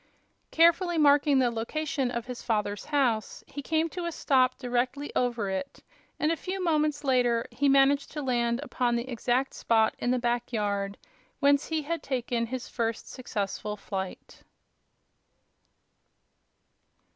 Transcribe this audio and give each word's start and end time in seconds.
Carefully 0.49 0.97
marking 0.97 1.37
the 1.37 1.51
location 1.51 2.09
of 2.09 2.25
his 2.25 2.41
father's 2.41 2.85
house, 2.85 3.43
he 3.45 3.61
came 3.61 3.87
to 3.89 4.05
a 4.07 4.11
stop 4.11 4.57
directly 4.57 5.11
over 5.15 5.47
it, 5.47 5.83
and 6.19 6.31
a 6.31 6.35
few 6.35 6.59
moments 6.63 7.03
later 7.03 7.45
he 7.51 7.69
managed 7.69 8.11
to 8.13 8.23
land 8.23 8.59
upon 8.63 8.95
the 8.95 9.07
exact 9.07 9.53
spot 9.53 9.93
in 9.99 10.09
the 10.09 10.17
back 10.17 10.51
yard 10.51 10.97
whence 11.39 11.67
he 11.67 11.83
had 11.83 12.01
taken 12.01 12.47
his 12.47 12.67
first 12.67 13.07
successful 13.09 13.77
flight. 13.77 14.41